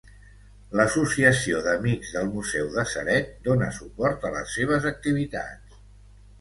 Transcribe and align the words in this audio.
L'associació 0.79 1.59
d'Amics 1.67 2.15
del 2.15 2.31
Museu 2.31 2.73
de 2.79 2.87
Ceret 2.95 3.31
dóna 3.51 3.71
suport 3.79 4.29
a 4.31 4.35
les 4.39 4.59
seves 4.59 4.93
activitats. 4.97 5.81